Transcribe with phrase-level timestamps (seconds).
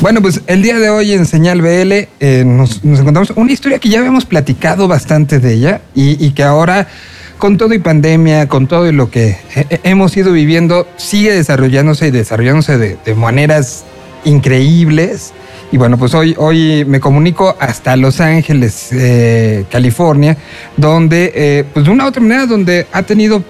[0.00, 3.90] Bueno, pues el día de hoy en Señal BL eh, nos, encontramos una historia que
[3.90, 6.88] ya habíamos platicado bastante de ella y, que ahora,
[7.36, 9.36] con todo y pandemia, con todo lo que
[9.82, 13.84] hemos ido viviendo, sigue desarrollándose y desarrollándose de, maneras
[14.24, 15.34] increíbles.
[15.70, 20.34] Y bueno, pues hoy, hoy me comunico hasta Los Ángeles, eh, California,
[20.78, 23.44] donde, eh, pues de una u otra manera, donde ha tenido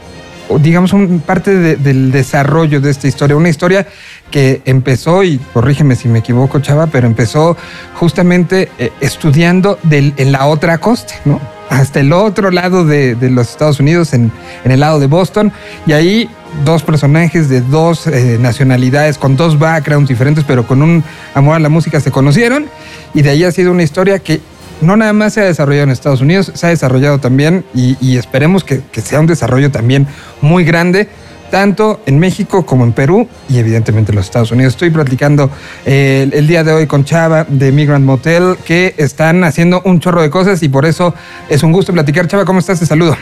[0.58, 3.36] digamos, un, parte del desarrollo de esta historia.
[3.36, 3.86] Una historia
[4.30, 7.56] que empezó, y corrígeme si me equivoco, Chava, pero empezó
[7.94, 11.40] justamente eh, estudiando en la otra costa, ¿no?
[11.68, 14.32] Hasta el otro lado de, los Estados Unidos, en,
[14.64, 15.52] el lado de Boston,
[15.86, 16.28] y ahí
[16.64, 21.58] dos personajes de dos eh, nacionalidades, con dos backgrounds diferentes, pero con un amor a
[21.60, 22.66] la música se conocieron,
[23.14, 24.40] y de ahí ha sido una historia que
[24.80, 28.64] no nada más se ha desarrollado en Estados Unidos, se ha desarrollado también y, esperemos
[28.64, 30.06] que, sea un desarrollo también
[30.40, 31.08] muy grande,
[31.50, 34.74] tanto en México como en Perú y evidentemente en los Estados Unidos.
[34.74, 35.50] Estoy platicando
[35.84, 40.22] eh, el, día de hoy con Chava de Migrant Motel, que están haciendo un chorro
[40.22, 41.14] de cosas y por eso
[41.48, 42.26] es un gusto platicar.
[42.26, 42.80] Chava, ¿cómo estás?
[42.80, 43.16] Te saludo.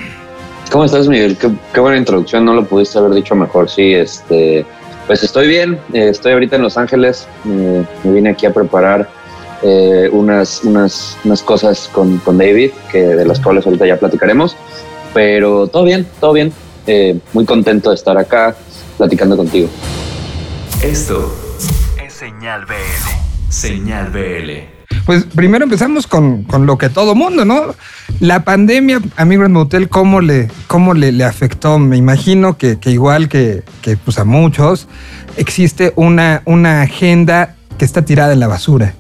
[0.71, 1.37] ¿Cómo estás, Miguel?
[1.39, 3.71] Qué, buena introducción, no lo pudiste haber dicho mejor.
[3.71, 4.67] Sí, este,
[5.07, 9.09] pues estoy bien, eh, estoy ahorita en Los Ángeles, me vine aquí a preparar
[9.63, 14.57] eh, unas, unas, unas cosas con, con, David, que de las cuales ahorita ya platicaremos.
[15.15, 16.53] Pero todo bien, todo bien.
[16.91, 18.57] Eh, muy contento de estar acá
[18.97, 19.69] platicando contigo.
[20.83, 21.37] Esto
[22.03, 23.51] es Señal BL.
[23.51, 24.97] Señal BL.
[25.05, 27.75] Pues primero empezamos con, con, lo que todo mundo, ¿no?
[28.21, 31.79] La pandemia a Migrant Motel, ¿cómo le, cómo le, le afectó?
[31.79, 34.89] Me imagino que, que igual que, que, pues a muchos,
[35.37, 38.95] existe una, una agenda que está tirada en la basura.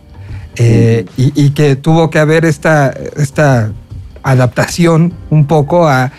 [0.56, 3.72] Eh, y, que tuvo que haber esta, esta
[4.25, 6.12] adaptación un poco a,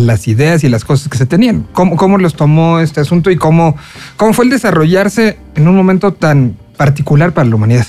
[0.00, 1.66] las ideas y las cosas que se tenían.
[1.72, 3.76] ¿Cómo, ¿Cómo, los tomó este asunto y cómo,
[4.16, 7.86] cómo fue el desarrollarse en un momento tan particular para la humanidad?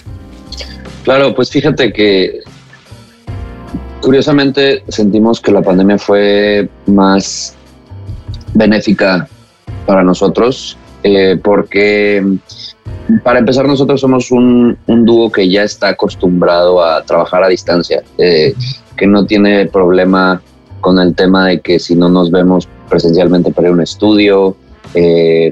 [1.04, 2.40] Claro, pues fíjate que
[4.02, 7.56] curiosamente sentimos que la pandemia fue más
[8.54, 9.28] benéfica
[9.86, 10.78] para nosotros
[11.08, 12.24] eh, porque
[13.24, 18.56] para empezar, nosotros somos un, dúo que ya está acostumbrado a trabajar a distancia, eh,
[18.98, 20.42] que no tiene problema
[20.86, 24.56] con el tema de que si no nos vemos presencialmente para ir un estudio
[24.94, 25.52] eh,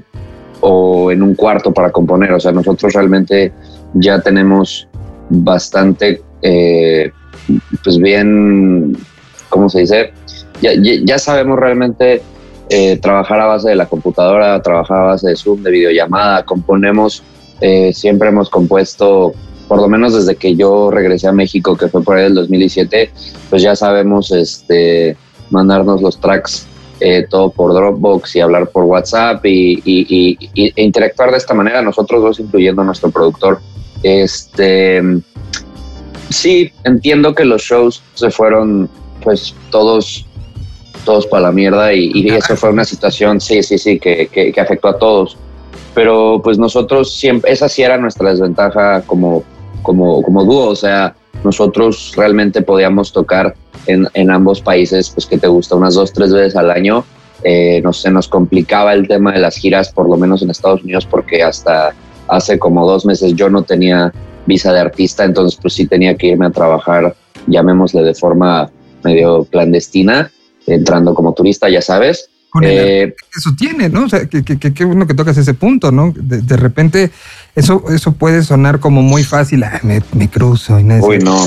[0.62, 2.32] o en un cuarto para componer.
[2.34, 3.52] O sea, nosotros realmente
[3.96, 4.88] ya tenemos
[5.30, 7.12] bastante, eh,
[7.84, 8.96] pues bien,
[9.50, 10.14] ¿cómo se dice?
[10.62, 12.22] Ya, sabemos realmente
[13.02, 17.24] trabajar a base de la computadora, trabajar a base de Zoom, de videollamada, componemos
[17.66, 19.34] eh, siempre hemos compuesto,
[19.74, 23.12] por lo menos desde que yo regresé a México, que fue por ahí del 2017,
[23.50, 25.18] pues ya sabemos este,
[25.50, 26.68] mandarnos los tracks
[27.00, 29.82] eh, todo por Dropbox y hablar por WhatsApp y,
[30.54, 33.62] e interactuar de esta manera, nosotros dos, incluyendo nuestro productor.
[34.04, 35.02] Este,
[36.30, 38.88] sí, entiendo que los shows se fueron,
[39.24, 40.28] pues todos,
[41.04, 44.90] todos para la mierda y, eso fue una situación, sí, sí, sí, que, que afectó
[44.90, 45.36] a todos
[45.94, 49.44] pero pues nosotros siempre, esa sí era nuestra desventaja como,
[49.84, 53.54] como, como dúo, o sea, nosotros realmente podíamos tocar
[53.86, 57.06] en, en ambos países, pues que te gusta unas dos, tres veces al año.
[57.44, 60.84] Eh, no, se nos complicaba el tema de las giras, por lo menos en Estados
[60.84, 61.94] Unidos, porque hasta
[62.28, 64.14] hace como dos meses yo no tenía
[64.46, 67.16] visa de artista, entonces pues sí tenía que irme a trabajar,
[67.48, 68.72] llamémosle de forma
[69.04, 70.32] medio clandestina,
[70.66, 72.30] entrando como turista, ya sabes.
[72.62, 74.06] Eh, eso tiene, ¿no?
[74.06, 76.14] O sea, que, que, uno que tocas ese punto, ¿no?
[76.16, 77.12] De, repente
[77.56, 81.02] eso, eso puede sonar como muy fácil, ah, me, cruzo y nada.
[81.04, 81.46] Uy, no.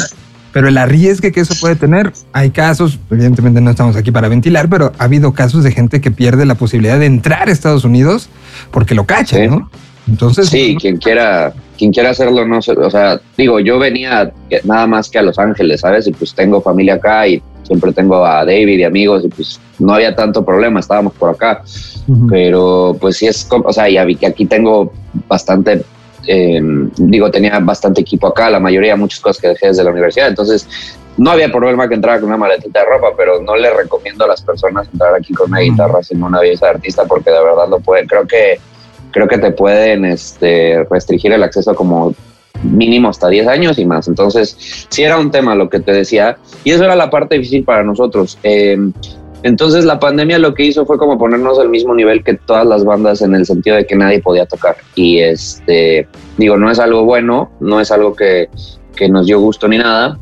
[0.52, 4.68] Pero el arriesgue que eso puede tener, hay casos, evidentemente no estamos aquí para ventilar,
[4.70, 8.30] pero ha habido casos de gente que pierde la posibilidad de entrar a Estados Unidos
[8.70, 9.70] porque lo cacha, ¿no?
[10.08, 10.48] Entonces.
[10.48, 14.32] Sí, quien quiera, quien quiera hacerlo, no sé, o sea, digo, yo venía
[14.64, 16.06] nada más que a Los Ángeles, ¿sabes?
[16.06, 19.94] Y pues tengo familia acá y siempre tengo a David y amigos y pues no
[19.94, 21.62] había tanto problema, estábamos por acá.
[22.30, 24.92] Pero pues sí es, o sea, que aquí tengo
[25.28, 25.82] bastante,
[26.26, 26.60] eh,
[26.96, 30.68] digo, tenía bastante equipo acá, la mayoría, muchas cosas que dejé desde la universidad, entonces
[31.16, 34.28] no había problema que entrara con una maletita de ropa, pero no le recomiendo a
[34.28, 37.68] las personas entrar aquí con una guitarra sin una belleza de artista porque de verdad
[37.68, 38.58] lo pueden, creo que
[39.10, 42.14] creo que te pueden este, restringir el acceso como
[42.62, 44.08] mínimo hasta 10 años y más.
[44.08, 47.64] Entonces, sí era un tema lo que te decía, y eso era la parte difícil
[47.64, 48.38] para nosotros.
[48.42, 48.92] Em,
[49.46, 52.84] entonces, la pandemia lo que hizo fue como ponernos al mismo nivel que todas las
[52.84, 54.76] bandas en el sentido de que nadie podía tocar.
[54.96, 58.48] Y este, digo, no es algo bueno, no es algo que,
[58.96, 60.18] que nos dio gusto ni nada.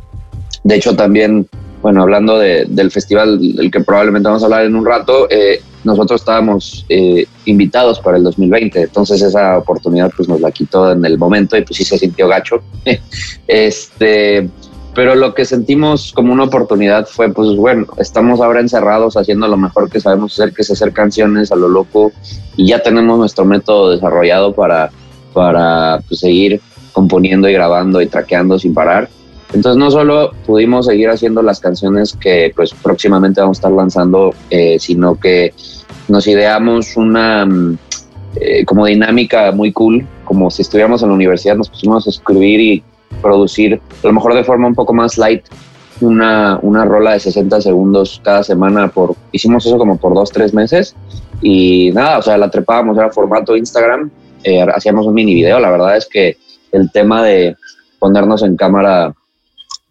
[0.62, 1.48] De hecho, también,
[1.80, 6.20] bueno, hablando del festival del que probablemente vamos a hablar en un rato, eh, nosotros
[6.20, 11.16] estábamos eh, invitados para el 2020, entonces esa oportunidad pues nos la quitó en el
[11.16, 12.62] momento y pues sí se sintió gacho.
[13.46, 14.50] este,
[14.94, 19.56] pero lo que sentimos como una oportunidad fue pues bueno, estamos ahora encerrados haciendo lo
[19.56, 22.12] mejor que sabemos hacer, que es hacer canciones a lo loco
[22.56, 24.90] y ya tenemos nuestro método desarrollado para,
[25.32, 26.60] para pues, seguir
[26.92, 29.08] componiendo y grabando y traqueando sin parar.
[29.52, 34.34] Entonces no solo pudimos seguir haciendo las canciones que pues próximamente vamos a estar lanzando,
[34.50, 35.54] eh, sino que
[36.08, 37.46] nos ideamos una
[38.36, 42.60] eh, como dinámica muy cool, como si estuviéramos en la universidad, nos pusimos a escribir
[42.60, 42.84] y
[43.24, 45.44] producir, a lo mejor de forma un poco más light,
[46.00, 48.88] una, una rola de 60 segundos cada semana.
[48.88, 50.94] por Hicimos eso como por dos, tres meses
[51.40, 54.10] y nada, o sea, la trepábamos, era formato Instagram,
[54.42, 55.58] eh, hacíamos un mini video.
[55.58, 56.36] La verdad es que
[56.72, 57.56] el tema de
[57.98, 59.14] ponernos en cámara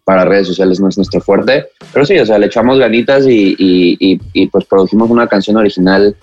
[0.04, 3.56] para redes sociales no es nuestro fuerte, pero sí, o sea, le echamos ganitas y,
[3.58, 6.14] y, y, pues producimos una canción original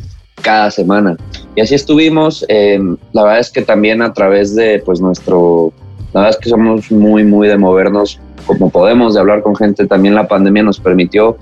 [0.42, 1.18] cada semana.
[1.56, 2.46] Y así estuvimos.
[2.48, 5.74] Em, la verdad es que también a través de pues nuestro,
[6.14, 9.88] la verdad es que somos muy, muy de movernos como podemos, de hablar con gente.
[9.88, 11.38] También la pandemia nos permitió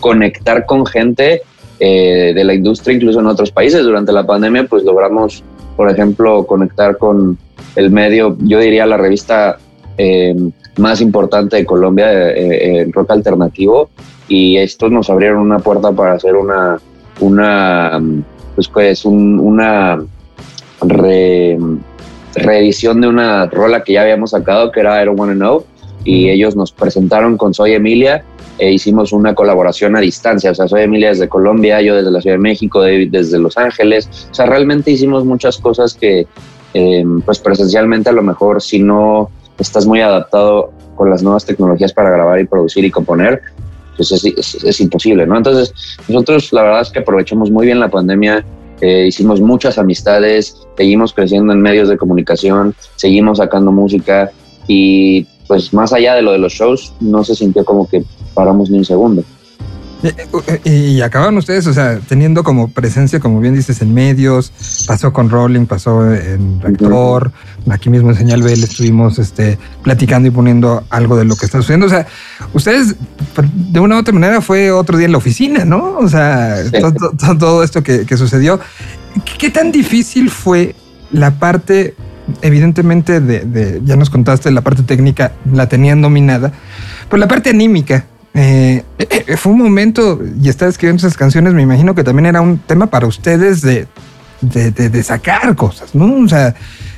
[0.00, 1.42] conectar con gente
[1.80, 3.82] eh, de la industria, incluso en otros países.
[3.82, 5.42] Durante la pandemia, pues logramos,
[5.76, 7.38] por ejemplo, conectar con
[7.76, 9.58] el medio, yo diría la revista
[9.96, 10.34] eh,
[10.76, 13.88] más importante de Colombia, eh, en rock alternativo,
[14.28, 16.78] y estos nos abrieron una puerta para hacer una,
[17.20, 18.00] una
[18.54, 19.98] pues, pues una
[22.34, 25.64] reedición de una rola que ya habíamos sacado, que era I Don't Wanna Know,
[26.04, 28.24] y ellos nos presentaron con Soy Emilia
[28.58, 30.50] e hicimos una colaboración a distancia.
[30.50, 33.56] O sea, Soy Emilia desde Colombia, yo desde la Ciudad de México, David desde Los
[33.56, 34.08] Ángeles.
[34.30, 36.26] O sea, realmente hicimos muchas cosas que,
[36.74, 41.92] em, pues presencialmente a lo mejor si no estás muy adaptado con las nuevas tecnologías
[41.92, 43.42] para grabar y producir y componer,
[43.96, 45.36] pues es, imposible, ¿no?
[45.36, 45.72] Entonces,
[46.08, 48.44] nosotros la verdad es que aprovechamos muy bien la pandemia,
[48.82, 54.32] eh, hicimos muchas amistades, seguimos creciendo en medios de comunicación, seguimos sacando música
[54.66, 58.02] y pues más allá de lo de los shows, no se sintió como que
[58.34, 59.22] paramos ni un segundo.
[60.02, 60.14] Eh,
[60.46, 64.52] eh, y acaban ustedes, o sea, teniendo como presencia, como bien dices, en medios,
[64.86, 67.32] pasó con Rolling, pasó en Rector,
[67.70, 71.58] aquí mismo en Señal BL estuvimos este, platicando y poniendo algo de lo que está
[71.58, 71.86] sucediendo.
[71.86, 72.06] O sea,
[72.52, 72.96] ustedes,
[73.54, 75.98] de una u otra manera, fue otro día en la oficina, ¿no?
[75.98, 76.56] O sea,
[77.38, 78.58] todo, esto que, que sucedió.
[79.38, 80.74] ¿Qué tan difícil fue
[81.12, 81.94] la parte
[82.40, 86.52] evidentemente de, ya nos contaste, la parte técnica la tenían dominada,
[87.08, 91.62] pero la parte anímica, eh, eh, fue un momento, y estaba escribiendo esas canciones, me
[91.62, 93.86] imagino que también era un tema para ustedes de,
[94.40, 96.24] de, sacar cosas, ¿no?
[96.24, 96.54] O sea,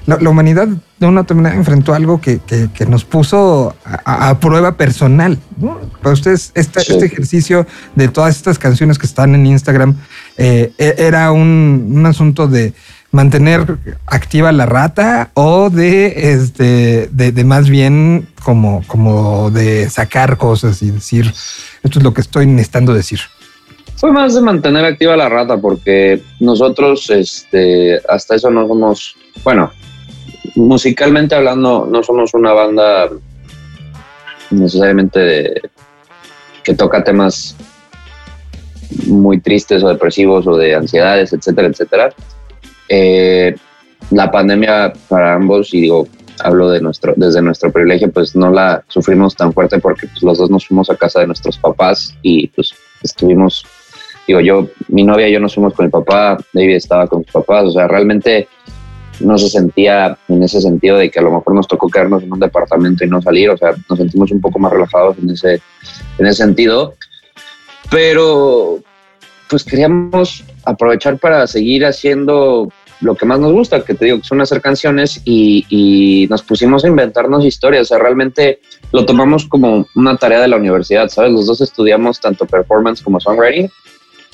[0.06, 5.38] la, humanidad de una otra manera enfrentó algo que, que, nos puso a, prueba personal,
[5.56, 5.80] ¿no?
[6.02, 9.96] Para ustedes, este, este, ejercicio de todas estas canciones que están en Instagram
[10.36, 12.74] eh, e, era un, un asunto de
[13.14, 20.82] mantener activa la rata o de este de, más bien como como de sacar cosas
[20.82, 21.26] y decir
[21.84, 23.20] esto es lo que estoy necesitando decir
[23.96, 29.14] fue más de mantener activa la rata porque nosotros este hasta eso no somos
[29.44, 29.70] bueno
[30.56, 33.10] musicalmente hablando no somos una banda
[34.50, 35.62] necesariamente de,
[36.64, 37.54] que toca temas
[39.06, 42.12] muy tristes o depresivos o de ansiedades etcétera etcétera
[42.88, 43.54] eh,
[44.10, 46.06] la pandemia para ambos, y digo,
[46.42, 50.38] hablo de nuestro, desde nuestro privilegio, pues no la sufrimos tan fuerte porque pues, los
[50.38, 53.64] dos nos fuimos a casa de nuestros papás y pues estuvimos,
[54.26, 57.32] digo, yo, mi novia y yo nos fuimos con mi papá, David estaba con sus
[57.32, 58.48] papás, o sea, realmente
[59.20, 62.32] no se sentía en ese sentido de que a lo mejor nos tocó quedarnos en
[62.32, 65.60] un departamento y no salir, o sea, nos sentimos un poco más relajados en ese,
[66.18, 66.94] en ese sentido,
[67.90, 68.80] pero
[69.48, 72.68] pues queríamos aprovechar para seguir haciendo
[73.00, 76.84] lo que más nos gusta, que te digo que son hacer canciones y, nos pusimos
[76.84, 77.82] a inventarnos historias.
[77.82, 78.60] O sea, realmente
[78.92, 81.32] lo tomamos como una tarea de la universidad, ¿sabes?
[81.32, 83.68] Los dos estudiamos tanto performance como songwriting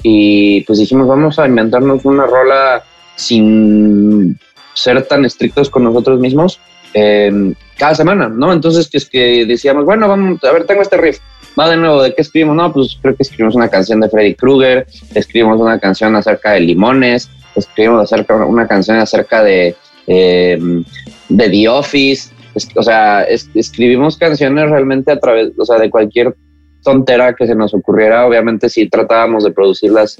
[0.02, 2.82] y pues dijimos, vamos a inventarnos una rola
[3.16, 4.38] sin
[4.72, 6.60] ser tan estrictos con nosotros mismos
[6.94, 8.52] em, cada semana, ¿no?
[8.52, 11.18] Entonces, es que decíamos, bueno, vamos, a ver, tengo este riff,
[11.60, 12.56] va de nuevo, ¿de qué escribimos?
[12.56, 16.60] No, pues creo que escribimos una canción de Freddy Krueger, escribimos una canción acerca de
[16.60, 19.76] limones, escribimos acerca una canción acerca de,
[20.06, 20.82] em,
[21.28, 22.30] de The Office,
[22.74, 26.34] o sea, escribimos canciones realmente a través, o sea, de cualquier
[26.82, 30.16] tontera que se nos ocurriera, obviamente sí tratábamos de producirlas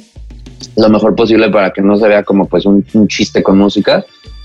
[0.76, 4.04] lo mejor posible para que no se vea como pues un, chiste con música,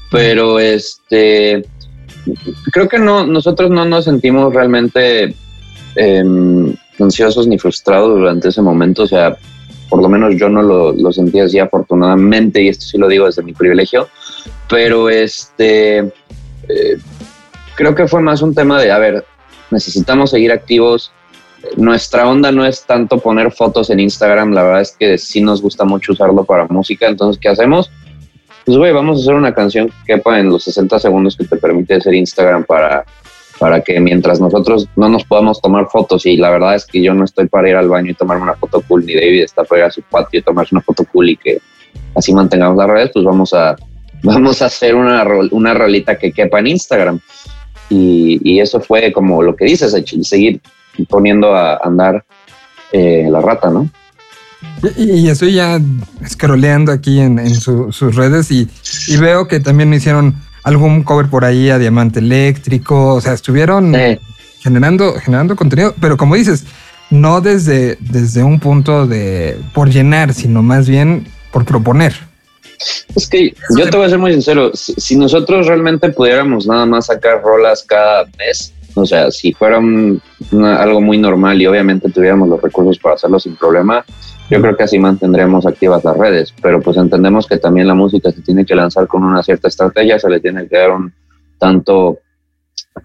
[0.10, 1.66] pero este
[2.72, 5.36] creo que no, nosotros no nos sentimos realmente
[5.96, 6.24] eh,
[7.00, 9.04] ansiosos ni frustrados durante ese momento.
[9.04, 9.38] O sea,
[9.90, 13.26] por lo menos yo no lo, lo sentí así afortunadamente, y esto sí lo digo
[13.26, 14.08] desde mi privilegio,
[14.70, 16.98] pero este, eh,
[17.76, 19.26] creo que fue más un tema de, a ver,
[19.72, 21.12] necesitamos seguir activos.
[21.78, 25.62] Nuestra onda no es tanto poner fotos en Instagram, la verdad es que sí nos
[25.62, 27.92] gusta mucho usarlo para música, entonces, ¿qué hacemos?
[28.66, 31.58] Pues, güey, vamos a hacer una canción que quepa en los 60 segundos que te
[31.58, 33.06] permite hacer Instagram para,
[33.66, 37.16] para que mientras nosotros no nos podamos tomar fotos, y la verdad es que yo
[37.16, 39.82] no estoy para ir al baño y tomarme una foto cool, ni David está para
[39.82, 41.58] ir a su patio y tomarse una foto cool y que
[42.14, 43.76] así mantengamos las redes, pues vamos a,
[44.22, 47.20] vamos a hacer una, una rolita que quepa en Instagram.
[47.90, 50.62] Y, eso fue como lo que dices, seguir
[51.10, 52.24] poniendo a andar
[52.92, 53.90] eh, la rata, ¿no?
[54.96, 55.82] Y, estoy ya
[56.28, 58.70] scrolleando aquí en, sus redes y,
[59.20, 63.96] veo que también hicieron algún cover por ahí a Diamante Eléctrico, o sea, estuvieron
[64.60, 66.66] generando, generando contenido, pero como dices,
[67.12, 72.14] no desde, desde un punto de por llenar, sino más bien por proponer.
[73.16, 77.06] Es que yo te voy a ser muy sincero, si, nosotros realmente pudiéramos nada más
[77.06, 82.60] sacar rolas cada mes, o sea, si fuera algo muy normal y obviamente tuviéramos los
[82.60, 84.04] recursos para hacerlo sin problema,
[84.50, 88.32] yo creo que así mantendremos activas las redes, pero pues entendemos que también la música
[88.32, 91.14] se tiene que lanzar con una cierta estrategia, se le tiene que dar un
[91.58, 92.20] tanto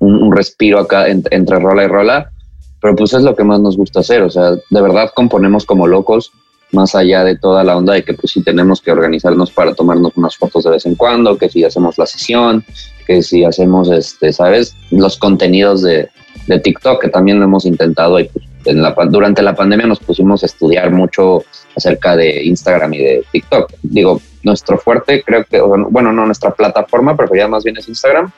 [0.01, 2.31] un, respiro acá entre rola y rola,
[2.81, 5.87] pero pues es lo que más nos gusta hacer, o sea, de verdad componemos como
[5.87, 6.33] locos,
[6.73, 10.17] más allá de toda la onda de que pues sí tenemos que organizarnos para tomarnos
[10.17, 12.65] unas fotos de vez en cuando, que si hacemos la sesión,
[13.07, 14.77] que si hacemos, este, ¿sabes?
[14.91, 16.09] Los contenidos de,
[16.47, 20.01] de TikTok, que también lo hemos intentado y pues en la, durante la pandemia nos
[20.01, 21.45] pusimos a estudiar mucho
[21.77, 23.73] acerca de Instagram y de TikTok.
[23.83, 28.31] Digo, nuestro fuerte creo que, bueno, no, nuestra plataforma preferida más bien es Instagram,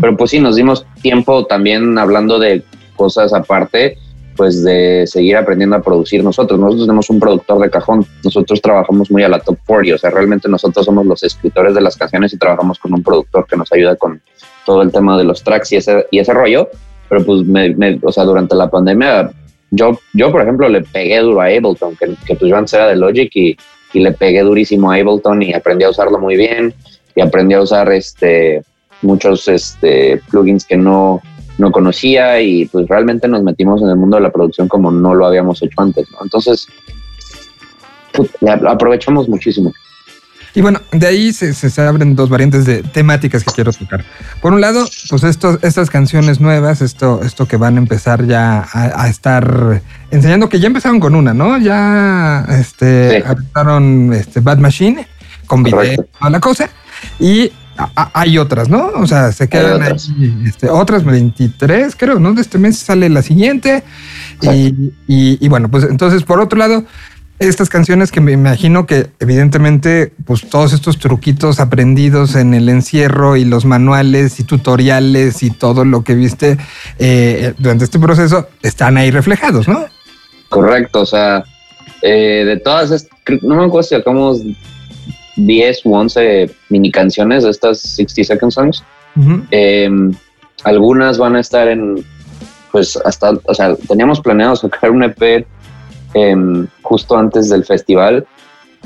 [0.00, 2.62] pero pues sí, nos dimos tiempo también hablando de
[2.96, 3.98] cosas aparte
[4.36, 6.60] pues de seguir aprendiendo a producir nosotros.
[6.60, 10.10] Nosotros tenemos un productor de cajón, nosotros trabajamos muy a la top 40, o sea,
[10.10, 13.72] realmente nosotros somos los escritores de las canciones y trabajamos con un productor que nos
[13.72, 14.20] ayuda con
[14.64, 16.68] todo el tema de los tracks y ese, y ese rollo,
[17.08, 19.30] pero pues, me, o sea, durante la pandemia,
[19.70, 22.88] yo, yo, por ejemplo, le pegué duro a Ableton, que, que pues yo antes era
[22.88, 23.56] de Logic y,
[23.92, 26.74] y le pegué durísimo a Ableton y aprendí a usarlo muy bien
[27.14, 28.62] y aprendí a usar este
[29.02, 31.20] muchos este plugins que no
[31.58, 35.14] no conocía y pues realmente nos metimos en el mundo de la producción como no
[35.14, 36.18] lo habíamos hecho antes, ¿no?
[36.22, 36.66] Entonces,
[38.66, 39.72] aprovechamos muchísimo.
[40.56, 44.06] Y bueno, de ahí se, se, abren dos variantes de temáticas que quiero tocar.
[44.40, 48.66] Por un lado, pues estos, estas canciones nuevas, esto, esto que van a empezar ya
[48.72, 51.58] a, estar enseñando, que ya empezaron con una, ¿no?
[51.58, 55.06] Ya este, empezaron este, Bad Machine
[55.46, 56.70] con video, a la cosa.
[57.20, 57.52] Y
[58.14, 58.92] hay otras, ¿no?
[58.96, 60.08] O sea, se quedan otras.
[60.08, 62.32] ahí este, otras 23, creo, ¿no?
[62.32, 63.84] De este mes sale la siguiente.
[64.40, 66.84] Y, bueno, pues entonces, por otro lado,
[67.38, 73.36] estas canciones que me imagino que evidentemente, pues todos estos truquitos aprendidos en el encierro
[73.36, 76.56] y los manuales y tutoriales y todo lo que viste
[76.98, 79.84] eh, durante este proceso están ahí reflejados, ¿no?
[80.48, 81.44] Correcto, o sea,
[82.02, 84.40] eh, de todas, estas, no me acuerdo si sacamos
[85.36, 88.84] 10 u 11 mini canciones de estas 60 Second Songs.
[89.50, 90.14] Em,
[90.64, 92.04] algunas van a estar en,
[92.70, 95.46] pues hasta, o sea, teníamos planeado sacar un EP
[96.16, 98.26] em, justo antes del festival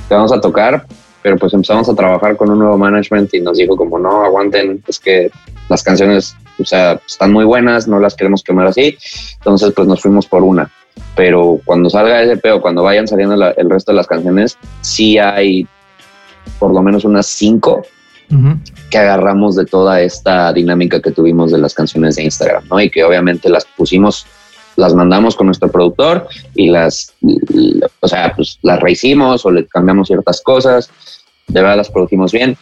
[0.09, 0.87] que vamos a tocar,
[1.23, 4.83] pero pues empezamos a trabajar con un nuevo management y nos dijo como no, aguanten,
[4.89, 5.31] es que
[5.69, 8.97] las canciones, o sea, están muy buenas, no las queremos quemar así,
[9.39, 10.71] entonces pues nos fuimos por una.
[11.15, 15.19] Pero cuando salga ese EP o cuando vayan saliendo el resto de las canciones, sí
[15.19, 15.67] hay
[16.59, 17.83] por lo menos unas cinco
[18.91, 22.81] que agarramos de toda esta dinámica que tuvimos de las canciones de Instagram, ¿no?
[22.81, 24.25] Y que obviamente las pusimos,
[24.81, 27.15] las mandamos con nuestro productor y las,
[28.01, 30.91] o sea, pues las rehicimos o le cambiamos ciertas cosas,
[31.47, 32.57] de verdad las producimos bien.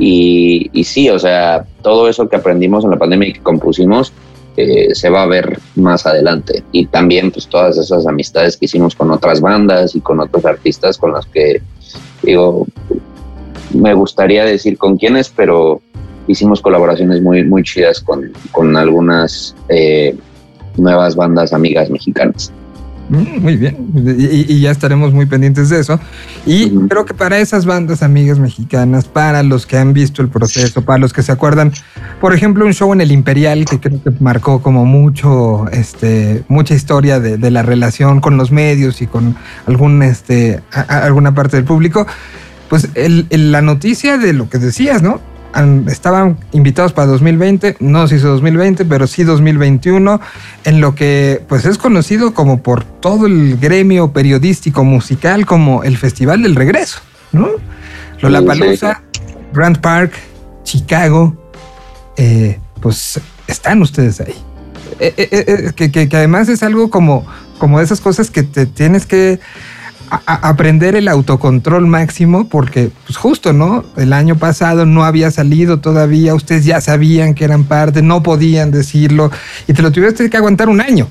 [0.00, 4.12] Y, y sí, o sea, todo eso que aprendimos en la pandemia y que compusimos,
[4.60, 6.64] eh, se va a ver más adelante.
[6.72, 10.98] Y también pues todas esas amistades que hicimos con otras bandas y con otros artistas
[10.98, 11.62] con los que,
[12.24, 12.66] digo,
[13.72, 15.80] me gustaría decir con quiénes, pero
[16.26, 20.16] hicimos colaboraciones muy, muy chidas con, con algunas eh,
[20.78, 22.52] nuevas bandas amigas mexicanas.
[23.10, 25.98] Mm, muy bien, y, ya estaremos muy pendientes de eso.
[26.44, 30.82] Y creo que para esas bandas amigas mexicanas, para los que han visto el proceso,
[30.82, 31.72] para los que se acuerdan,
[32.20, 36.74] por ejemplo, un show en el Imperial que creo que marcó como mucho, este, mucha
[36.74, 41.64] historia de, de la relación con los medios y con algún, este, alguna parte del
[41.64, 42.06] público
[42.68, 45.20] pues el, la noticia de lo que decías, ¿no?
[45.88, 50.20] Estaban invitados para 2020, no se hizo 2020, pero sí 2021,
[50.64, 55.96] en lo que pues es conocido como por todo el gremio periodístico musical como el
[55.96, 57.00] Festival del Regreso,
[57.32, 57.48] ¿no?
[58.20, 59.02] Lollapalooza,
[59.52, 60.12] Grand Park,
[60.64, 61.36] Chicago,
[62.16, 64.34] eh, pues están ustedes ahí.
[65.00, 67.24] Eh, eh, que, que, además es algo como,
[67.58, 69.38] como de esas cosas que te tienes que
[70.26, 73.84] aprender el autocontrol máximo porque pues justo, ¿no?
[73.96, 78.70] El año pasado no había salido todavía, ustedes ya sabían que eran parte, no podían
[78.70, 79.30] decirlo
[79.66, 81.08] y te lo tuviste que aguantar un año.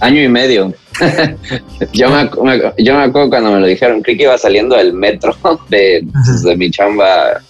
[0.00, 0.72] Año y medio.
[1.92, 2.30] yo, me,
[2.78, 5.36] yo me acuerdo cuando me lo dijeron, creí que iba saliendo del metro
[5.68, 7.40] de, pues, de mi chamba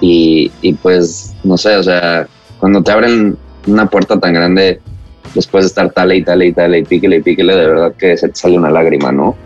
[0.00, 2.26] y, y pues, no sé, o sea,
[2.58, 4.80] cuando te abren una puerta tan grande
[5.34, 8.16] después de estar tal y tal y tal y píquele y píquele, de verdad que
[8.16, 9.36] se te sale una lágrima, ¿no?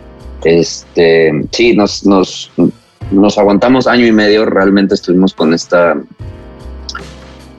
[0.43, 2.51] Este, sí, nos, nos,
[3.11, 5.95] nos aguantamos año y medio, realmente estuvimos con esta,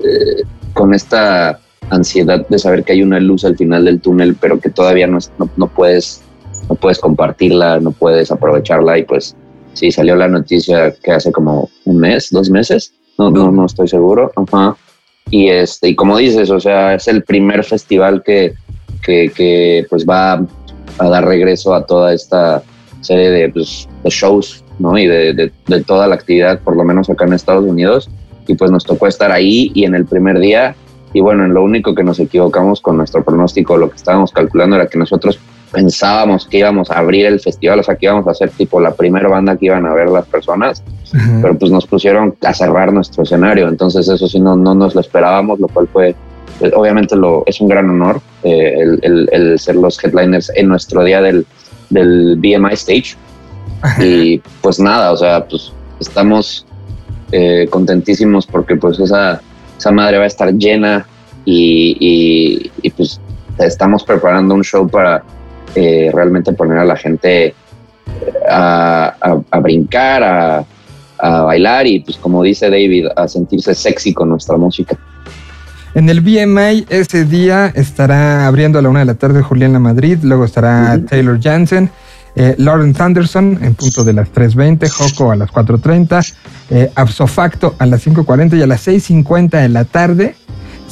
[0.01, 1.61] eh, con esta
[1.91, 5.19] ansiedad de saber que hay una luz al final del túnel, pero que todavía no,
[5.57, 6.23] no, puedes,
[6.69, 9.37] no puedes compartirla, no puedes aprovecharla y pues
[9.73, 13.89] sí, salió la noticia que hace como un mes, dos meses, no, no, no estoy
[13.89, 14.33] seguro.
[15.31, 18.55] Y este, y como dices, o sea, es el primer festival que,
[19.03, 20.47] que, que pues va
[20.99, 22.63] a dar regreso a toda esta
[23.05, 24.97] serie pues, de, shows, ¿no?
[24.99, 28.11] Y de, de, toda la actividad, por lo menos acá en Estados Unidos.
[28.47, 30.75] Y pues nos tocó estar ahí y en el primer día.
[31.13, 34.77] Y bueno, en lo único que nos equivocamos con nuestro pronóstico, lo que estábamos calculando
[34.77, 35.39] era que nosotros
[35.75, 38.95] pensábamos que íbamos a abrir el festival, o sea, que íbamos a ser tipo la
[38.95, 40.83] primera banda que iban a ver las personas,
[41.43, 45.01] pero pues nos pusieron a cerrar nuestro escenario, entonces eso sí no, no nos lo
[45.01, 46.15] esperábamos, lo cual fue,
[46.61, 50.69] pues, obviamente lo, es un gran honor eh, el, el, el, ser los headliners en
[50.69, 51.45] nuestro día del,
[51.95, 53.17] del BMI Stage.
[54.01, 56.67] Y pues nada, o sea, pues estamos
[57.33, 59.41] eh, contentísimos porque pues esa,
[59.77, 61.07] esa madre va a estar llena
[61.45, 63.21] y, y, pues
[63.59, 65.23] estamos preparando un show para
[65.75, 67.55] eh, realmente poner a la gente eh,
[68.49, 69.15] a,
[69.51, 70.65] a, brincar, a,
[71.19, 74.99] a bailar y pues como dice David, a sentirse sexy con nuestra música.
[75.95, 79.79] En el BMI ese día estará abriendo a la una de la tarde Julián La
[79.79, 81.89] Madrid, luego estará Taylor Jansen,
[82.35, 86.35] eh, Lawrence Anderson en punto de las 3.20, Joco a las 4.30,
[86.71, 90.35] eh, Absofacto a las 5.40 y a las 6.50 de la tarde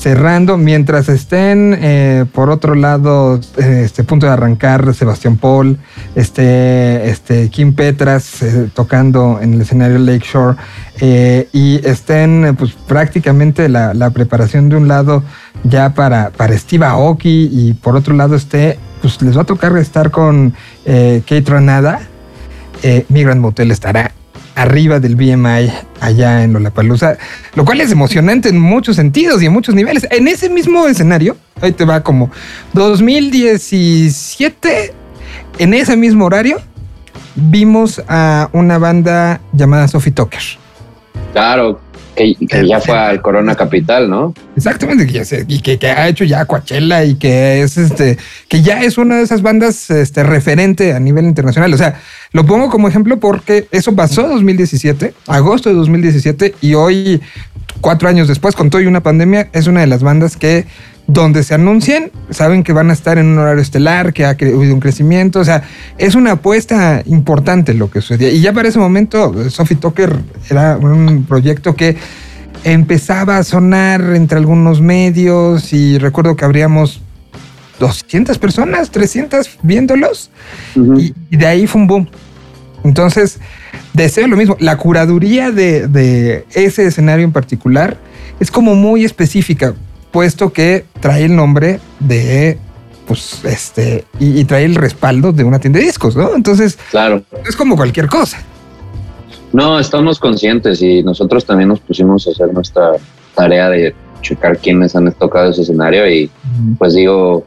[0.02, 5.78] cerrando, mientras estén eh, por otro lado, eh, este punto de arrancar Sebastián Paul,
[6.16, 10.56] este, este Kim Petras eh, tocando en el escenario Lakeshore
[11.52, 15.22] y estén pues prácticamente la, la, preparación de un lado
[15.62, 19.76] ya para, para Steve Aoki y por otro lado esté, pues les va a tocar
[19.78, 20.52] estar con
[20.84, 22.00] Kate Ranada.
[23.08, 24.12] Migrant Motel estará
[24.54, 27.16] arriba del BMI allá en Lollapalooza,
[27.54, 30.06] lo cual es emocionante en muchos sentidos y en muchos niveles.
[30.10, 32.30] En ese mismo escenario, ahí te va como
[32.72, 34.94] 2017,
[35.58, 36.60] en ese mismo horario,
[37.34, 40.42] vimos a una banda llamada Sophie Tucker.
[41.32, 41.80] Claro,
[42.14, 44.34] que, ya fue al Corona Capital, ¿no?
[44.56, 45.04] Exactamente,
[45.48, 49.22] y que, ha hecho ya Coachella y que es este, que ya es una de
[49.22, 51.72] esas bandas este, referente a nivel internacional.
[51.72, 52.00] O sea,
[52.32, 57.20] lo pongo como ejemplo porque eso pasó en 2017, agosto de 2017, y hoy,
[57.82, 60.64] cuatro años después, con todo y una pandemia, es una de las bandas que
[61.06, 64.72] donde se anuncian, saben que van a estar en un horario estelar, que ha habido
[64.72, 65.64] un crecimiento, o sea,
[65.98, 68.30] es una apuesta importante lo que sucedía.
[68.30, 70.16] Y ya para ese momento, Sophie Tucker
[70.48, 71.96] era un proyecto que
[72.64, 77.02] empezaba a sonar entre algunos medios y recuerdo que habríamos
[77.80, 80.30] 200 personas, 300 viéndolos
[80.76, 82.08] y, de ahí fue un boom.
[82.84, 83.40] Entonces,
[83.92, 84.56] deseo lo mismo.
[84.60, 87.96] La curaduría de, de ese escenario en particular
[88.40, 89.74] es como muy específica
[90.12, 92.58] puesto que trae el nombre de
[93.06, 96.34] pues este y, trae el respaldo de una tienda de discos, ¿no?
[96.36, 98.38] Entonces, claro, es como cualquier cosa.
[99.52, 102.92] No, estamos conscientes y nosotros también nos pusimos a hacer nuestra
[103.34, 106.30] tarea de checar quiénes han tocado ese escenario y
[106.78, 107.44] pues digo,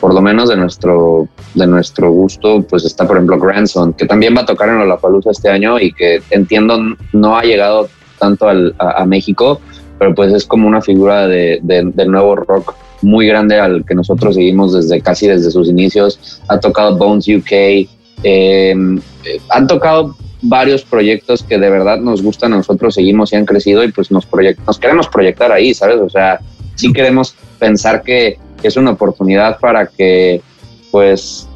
[0.00, 4.36] por lo menos de nuestro de nuestro gusto, pues está por ejemplo Grandson, que también
[4.36, 6.78] va a tocar en La Palusa este año y que entiendo
[7.12, 9.60] no ha llegado tanto al, a México,
[9.98, 14.34] pero pues es como una figura de, del nuevo rock muy grande al que nosotros
[14.34, 16.40] seguimos desde casi desde sus inicios.
[16.48, 17.88] Ha tocado Bones UK,
[18.22, 23.36] em, eh, han tocado varios proyectos que de verdad nos gustan, a nosotros seguimos y
[23.36, 24.26] han crecido y pues nos,
[24.66, 26.00] nos queremos proyectar ahí, ¿sabes?
[26.00, 26.40] O sea,
[26.74, 30.40] sí queremos pensar que es una oportunidad para que
[30.90, 31.48] pues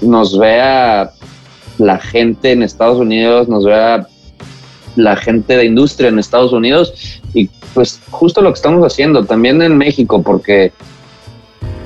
[0.00, 1.12] nos vea
[1.78, 4.06] la gente en Estados Unidos, nos vea
[4.96, 9.62] la gente de industria en Estados Unidos y pues justo lo que estamos haciendo también
[9.62, 10.72] en México porque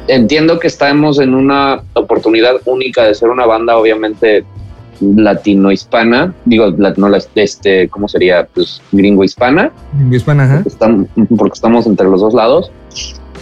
[0.09, 4.45] entiendo que estamos en una oportunidad única de ser una banda obviamente
[5.01, 8.47] latino-hispana, digo, no, este, ¿cómo sería?
[8.55, 9.73] Pues gringo-hispana.
[9.99, 10.63] Gringo-hispana, ajá.
[10.65, 12.71] Estamos, porque estamos entre los dos lados,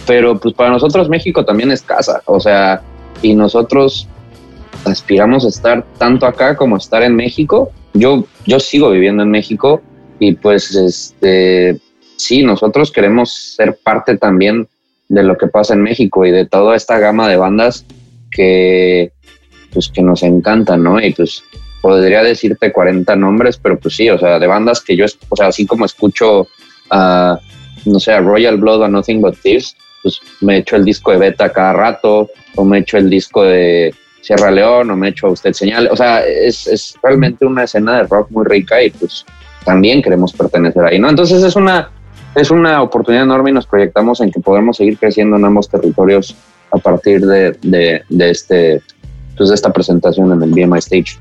[0.05, 2.81] pero pues para nosotros México también es casa, o sea,
[3.21, 4.07] y nosotros
[4.85, 7.71] aspiramos a estar tanto acá como estar en México.
[7.93, 9.81] Yo, yo sigo viviendo en México
[10.19, 11.79] y pues este,
[12.17, 14.67] sí, nosotros queremos ser parte también
[15.09, 17.85] de lo que pasa en México y de toda esta gama de bandas
[18.31, 19.11] que
[19.71, 21.01] pues que nos encantan, ¿no?
[21.01, 21.43] Y pues
[21.81, 25.47] podría decirte 40 nombres, pero pues sí, o sea, de bandas que yo, o sea,
[25.47, 26.47] así como escucho
[26.89, 27.39] a,
[27.85, 31.17] no sé, a Royal Blood o Nothing But Thieves, pues me echo el disco de
[31.17, 35.31] Beta cada rato, o me echo el disco de Sierra León, o me echo a
[35.31, 39.25] Usted Señal, o sea, es, es realmente una escena de rock muy rica y pues
[39.63, 41.09] también queremos pertenecer ahí, ¿no?
[41.09, 41.89] Entonces es una,
[42.35, 46.35] es una oportunidad enorme y nos proyectamos en que podemos seguir creciendo en ambos territorios
[46.71, 48.81] a partir de, de, este,
[49.37, 51.19] pues de esta presentación en el BMI Stage.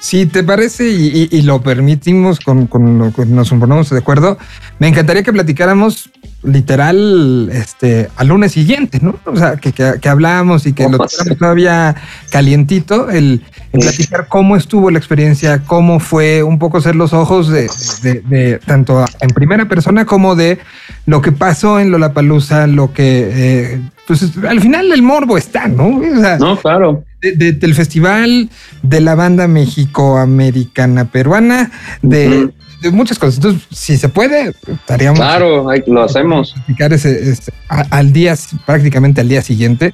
[0.00, 2.68] Si te parece y, lo permitimos con,
[2.98, 4.38] lo que nos ponemos de acuerdo,
[4.78, 6.10] me encantaría que platicáramos
[6.42, 9.16] literal este al lunes siguiente, ¿no?
[9.24, 11.96] O sea, que, que, hablamos y que lo tuviéramos todavía
[12.30, 17.68] calientito, el, platicar cómo estuvo la experiencia, cómo fue un poco ser los ojos de,
[18.02, 20.58] de, tanto en primera persona como de
[21.06, 26.00] lo que pasó en Lollapalooza, lo que eh, pues al final el morbo está, ¿no?
[26.38, 28.48] no, claro del festival,
[28.82, 31.70] de la banda México-Americana Peruana,
[32.00, 32.50] de,
[32.92, 33.36] muchas cosas.
[33.36, 35.18] Entonces, si se puede, estaríamos.
[35.18, 36.54] Claro, lo hacemos.
[36.78, 37.38] Ese,
[37.68, 38.36] al día,
[38.66, 39.92] prácticamente al día siguiente.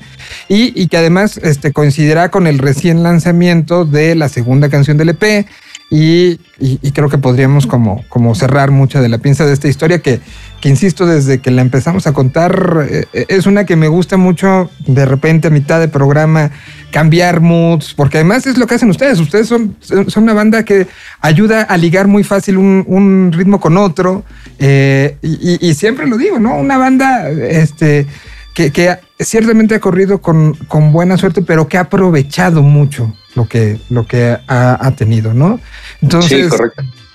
[0.49, 5.47] Y, que además este, coincidirá con el recién lanzamiento de la segunda canción del EP.
[5.91, 6.39] Y,
[6.93, 10.21] creo que podríamos como, cerrar mucha de la piensa de esta historia que,
[10.63, 15.05] insisto, desde que la empezamos a contar, eh, es una que me gusta mucho de
[15.05, 16.51] repente a mitad de programa
[16.91, 19.21] cambiar moods, porque además es lo que hacen ustedes.
[19.21, 19.77] Ustedes son,
[20.17, 20.87] una banda que
[21.21, 24.25] ayuda a ligar muy fácil un, ritmo con otro.
[24.59, 26.57] Eh, y, siempre lo digo, ¿no?
[26.57, 28.07] Una banda este,
[28.55, 30.57] que, ciertamente ha corrido con,
[30.93, 35.61] buena suerte, pero que ha aprovechado mucho lo que, lo que ha, tenido, ¿no?
[36.01, 36.53] Entonces,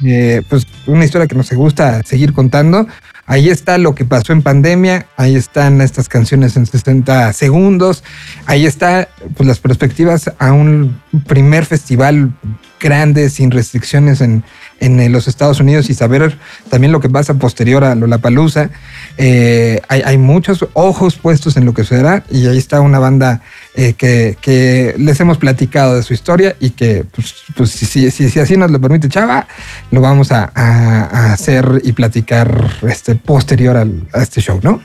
[0.05, 2.87] eh, pues una historia que nos gusta seguir contando.
[3.25, 8.03] Ahí está lo que pasó en pandemia, ahí están estas canciones en 60 segundos,
[8.47, 12.33] ahí está pues, las perspectivas a un primer festival
[12.79, 14.43] grande, sin restricciones en,
[14.79, 16.37] en los Estados Unidos y saber
[16.69, 18.69] también lo que pasa posterior a Lollapalooza.
[19.17, 23.41] Eh, hay, hay, muchos ojos puestos en lo que será y ahí está una banda
[23.75, 28.29] eh, que, que, les hemos platicado de su historia y que pues, pues si, si,
[28.29, 29.47] si, así nos lo permite Chava,
[29.91, 34.81] lo vamos a, a, hacer y platicar este, posterior al, a este show, ¿no?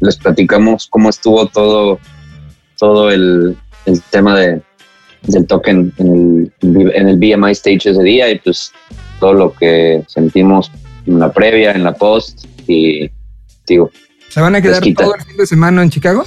[0.00, 1.98] Les platicamos cómo estuvo todo,
[2.78, 3.56] todo el,
[3.86, 4.60] el tema de,
[5.22, 8.72] del token en el, en el BMI stage ese día y pues
[9.18, 10.70] todo lo que sentimos
[11.06, 13.10] en la previa, en la post y
[13.66, 13.90] digo.
[14.28, 16.24] ¿Se van a quedar todo el fin de semana en Chicago?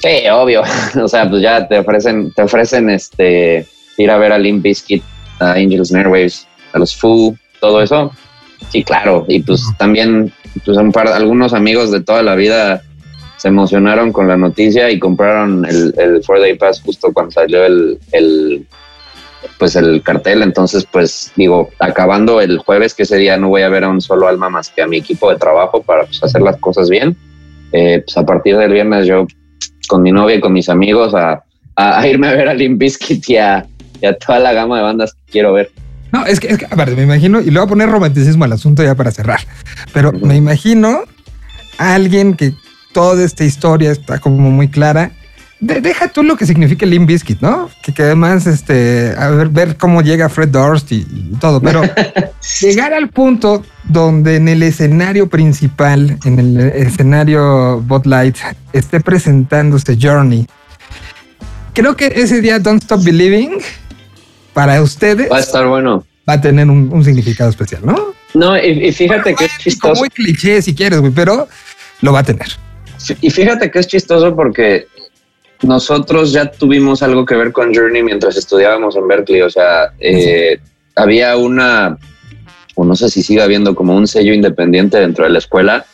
[0.00, 0.62] Sí, obvio.
[1.02, 5.02] o sea, pues ya te ofrecen, te ofrecen este ir a ver a Limp Bizkit,
[5.40, 8.12] a Angels and Airwaves, a los Foo, todo eso.
[8.70, 9.24] Sí, claro.
[9.28, 10.32] Y pues también,
[10.64, 12.82] pues un par, algunos amigos de toda la vida
[13.38, 17.64] se emocionaron con la noticia y compraron el, el Four Day Pass justo cuando salió
[17.64, 18.66] el, el
[19.58, 20.42] pues el cartel.
[20.42, 24.00] Entonces, pues digo, acabando el jueves, que ese día no voy a ver a un
[24.00, 27.16] solo alma más que a mi equipo de trabajo para pues, hacer las cosas bien.
[27.72, 29.26] Eh, pues a partir del viernes yo
[29.88, 31.44] con mi novia y con mis amigos a,
[32.06, 33.66] irme a ver a Limp Bizkit y a,
[34.24, 35.70] toda la gama de bandas que quiero ver.
[36.12, 38.52] No, es que, es que, aparte, me imagino, y le voy a poner romanticismo al
[38.52, 39.40] asunto ya para cerrar,
[39.92, 41.00] pero me imagino
[41.76, 42.54] a alguien que
[42.92, 45.12] toda esta historia está como muy clara
[45.60, 47.70] deja tú lo que significa el Limp Bizkit, ¿no?
[47.82, 51.04] Que, además, este, a ver, ver cómo llega Fred Durst y,
[51.40, 51.82] todo, pero
[52.60, 58.36] llegar al punto donde en el escenario principal, en el escenario Botlight,
[58.72, 60.46] esté presentándose Journey.
[61.72, 63.58] Creo que ese día Don't Stop Believing
[64.52, 66.04] para ustedes va a estar bueno.
[66.28, 68.12] Va a tener un, significado especial, ¿no?
[68.34, 70.00] No, y, fíjate que es chistoso.
[70.00, 71.48] Muy cliché si quieres, güey, pero
[72.02, 72.48] lo va a tener.
[73.22, 74.86] Y fíjate que es chistoso porque
[75.62, 79.42] nosotros ya tuvimos algo que ver con Journey mientras estudiábamos en Berkeley.
[79.42, 80.60] O sea, eh,
[80.94, 81.98] había una,
[82.74, 85.84] o no sé si sigue habiendo como un sello independiente dentro de la escuela.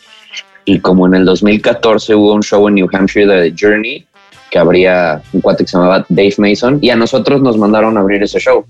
[0.67, 4.07] Y como en el 2014 hubo un show en New Hampshire de Journey,
[4.51, 8.01] que habría un cuate que se llamaba Dave Mason, y a nosotros nos mandaron a
[8.01, 8.65] abrir ese show.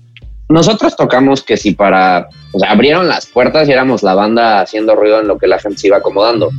[0.49, 4.95] nosotros tocamos que si para, o sea, abrieron las puertas y éramos la banda haciendo
[4.95, 6.49] ruido en lo que la gente se iba acomodando.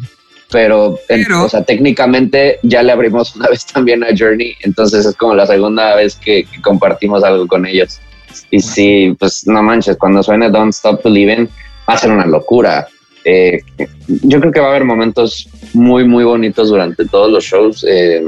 [0.57, 0.99] Pero,
[1.45, 5.47] o sea, técnicamente ya le abrimos una vez también a Journey, entonces es como la
[5.47, 8.01] segunda vez que, compartimos algo con ellos.
[8.51, 11.47] Y sí, pues no manches, cuando suene Don't Stop Believing
[11.87, 12.89] va a ser una locura.
[13.27, 13.61] Eh,
[14.07, 17.85] yo creo que va a haber momentos muy, muy bonitos durante todos los shows.
[17.87, 18.23] Eh,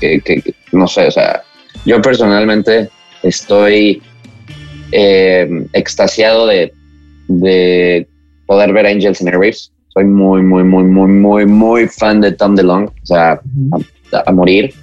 [0.00, 1.42] que, no sé, o sea,
[1.84, 2.90] yo personalmente
[3.24, 4.00] estoy
[4.92, 6.72] eh, extasiado de,
[7.26, 8.06] de,
[8.46, 9.72] poder ver Angels in Airwaves.
[9.96, 13.40] Soy muy, muy, muy, muy, muy, muy fan de Tom DeLonge, o sea,
[14.26, 14.74] a, morir.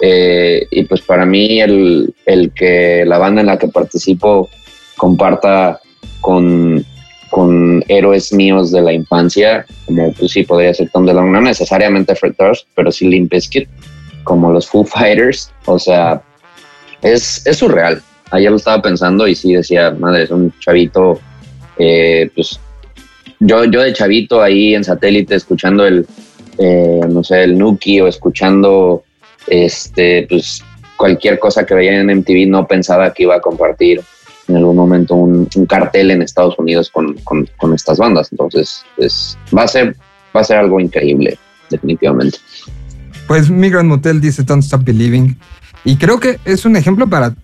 [0.00, 4.50] Eh, y pues para mí el, el, que la banda en la que participo
[4.96, 5.78] comparta
[6.20, 6.84] con,
[7.30, 12.16] con héroes míos de la infancia, como pues sí podría ser Tom DeLonge, no necesariamente
[12.16, 13.68] Fred Durst, pero sí Limp Bizkit,
[14.24, 16.20] como los Foo Fighters, o sea,
[17.00, 18.02] es, es surreal
[18.32, 21.20] ayer lo estaba pensando y sí decía, madre, es un chavito,
[21.78, 22.58] eh, pues
[23.44, 26.06] yo, yo de chavito ahí en satélite escuchando el,
[26.58, 29.04] eh, no sé, el Nuki o escuchando
[29.48, 30.62] este, pues
[30.96, 34.00] cualquier cosa que veía en MTV no pensaba que iba a compartir
[34.48, 38.28] en algún momento un, cartel en Estados Unidos con, con, estas bandas.
[38.30, 39.96] Entonces, es, va, a ser,
[40.36, 41.38] va a ser algo increíble,
[41.70, 42.38] definitivamente.
[43.26, 45.38] Pues Migrant Motel dice Don't Stop Believing.
[45.84, 47.34] Y creo que es un ejemplo para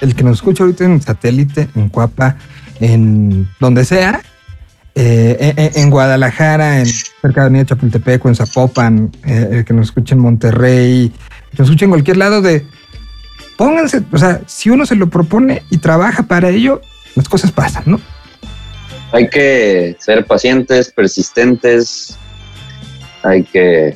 [0.00, 2.36] el que nos escucha ahorita en satélite, en Cuapa,
[2.80, 4.22] en donde sea,
[4.98, 9.88] eh, en, Guadalajara, en cerca de Avenida Chapultepec o en Zapopan, eh, el que nos
[9.88, 11.12] escuche en Monterrey,
[11.50, 12.64] que nos escuche en cualquier lado de
[13.58, 16.80] pónganse, o sea, si uno se lo propone y trabaja para ello,
[17.14, 18.00] las cosas pasan, ¿no?
[19.12, 22.16] Hay que ser pacientes, persistentes,
[23.22, 23.94] hay que,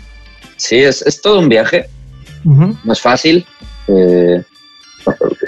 [0.56, 1.86] sí, es, es todo un viaje,
[2.44, 3.46] no es fácil,
[3.88, 4.42] eh,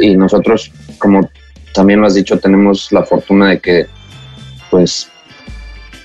[0.01, 1.29] y nosotros, como
[1.75, 3.87] también lo has dicho, tenemos la fortuna de que
[4.71, 5.11] pues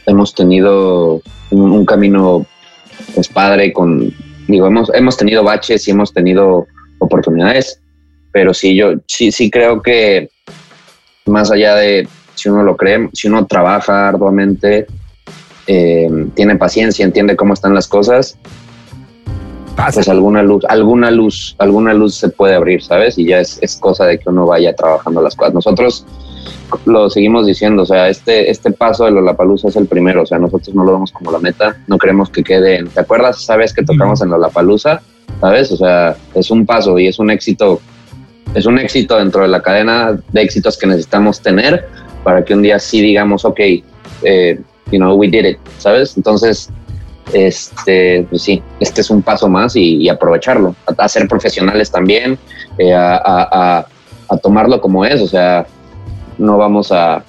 [0.07, 2.45] hemos tenido un, camino
[3.13, 4.11] pues padre con,
[4.47, 6.65] digo, hemos, hemos tenido baches y hemos tenido
[6.99, 7.79] oportunidades,
[8.31, 10.29] pero sí, yo sí, sí creo que
[11.25, 14.87] más allá de si uno lo cree, si uno trabaja arduamente,
[15.67, 18.37] eh, tiene paciencia, entiende cómo están las cosas,
[19.75, 23.17] pues alguna luz, alguna luz, alguna luz se puede abrir, ¿sabes?
[23.17, 25.53] Y ya es, es cosa de que uno vaya trabajando las cosas.
[25.53, 26.05] Nosotros
[26.85, 30.37] lo seguimos diciendo, o sea, este, este paso de Lollapalooza es el primero, o sea,
[30.37, 33.43] nosotros no lo vemos como la meta, no queremos que quede, ¿te acuerdas?
[33.43, 35.01] ¿Sabes que tocamos en Lollapalooza?
[35.41, 35.71] ¿Sabes?
[35.71, 37.79] O sea, es un paso y es un éxito,
[38.53, 41.87] es un éxito dentro de la cadena de éxitos que necesitamos tener
[42.23, 43.59] para que un día sí digamos, ok,
[44.23, 44.59] eh,
[44.91, 46.17] you know, we did it, ¿sabes?
[46.17, 46.69] Entonces,
[47.33, 52.37] este, pues sí, este es un paso más y, aprovecharlo, a, ser profesionales también,
[52.77, 53.85] eh, a,
[54.41, 55.65] tomarlo como es, o sea,
[56.37, 57.23] no vamos a,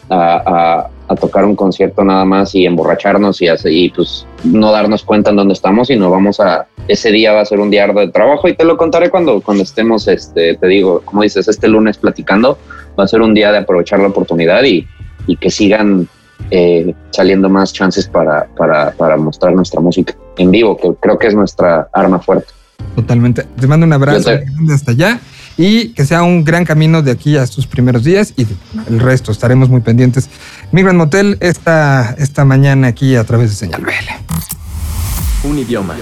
[1.20, 5.54] tocar un concierto nada más y emborracharnos y, y pues no darnos cuenta en dónde
[5.54, 8.64] estamos, sino vamos a, ese día va a ser un día de trabajo y te
[8.64, 12.58] lo contaré cuando, cuando estemos, este, te digo, como dices, este lunes platicando,
[12.98, 14.86] va a ser un día de aprovechar la oportunidad y,
[15.26, 16.08] y que sigan
[16.50, 21.28] eh, saliendo más chances para, para, para, mostrar nuestra música en vivo, que creo que
[21.28, 22.52] es nuestra arma fuerte.
[22.94, 23.44] Totalmente.
[23.58, 24.30] Te mando un abrazo
[24.72, 25.20] hasta allá
[25.58, 28.46] y que sea un gran camino de aquí a estos primeros días y
[28.88, 30.30] el resto estaremos muy pendientes.
[30.72, 35.48] Migrant Motel esta, esta mañana aquí a través de Señal BL.
[35.48, 35.96] Un idioma.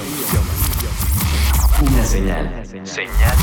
[1.81, 2.63] Una señal.
[2.85, 3.37] Señal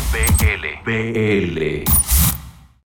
[0.86, 0.92] BL.
[0.92, 2.13] BL.